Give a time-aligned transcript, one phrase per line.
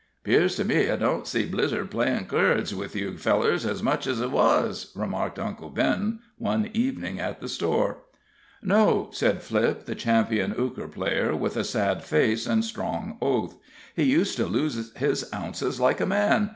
[0.23, 4.17] "'Pears to me I don't see Blizzer playin' keerds with you fellers ez much ez
[4.17, 7.99] he wuz," remarked Uncle Ben one evening at the store.
[8.63, 13.55] "No," said Flipp, the champion euchre player, with a sad face and a strong oath.
[13.95, 16.49] "He used to lose his ounces like a man.